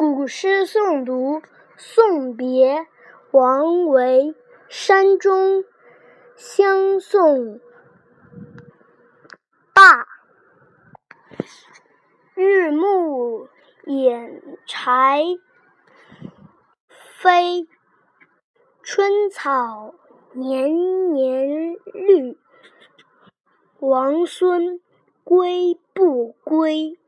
[0.00, 1.42] 古诗诵读
[1.76, 2.86] 送别
[3.32, 4.34] 王维
[4.66, 5.62] 山中
[6.36, 7.60] 相送
[9.74, 10.06] 罢。
[12.32, 13.46] 日暮
[13.84, 15.22] 掩柴
[17.20, 17.68] 扉
[18.82, 19.94] 春草
[20.32, 22.38] 年年绿。
[23.80, 24.80] 王孙
[25.24, 26.98] 归不归？